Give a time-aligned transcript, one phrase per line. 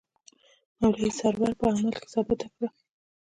[0.79, 2.69] مولوي سرور په عمل کې ثابته کړه.